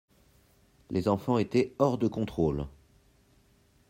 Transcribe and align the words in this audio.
Les 0.89 1.07
enfants 1.07 1.37
étaient 1.37 1.75
hors 1.77 1.99
de 1.99 2.07
contrôle. 2.07 2.65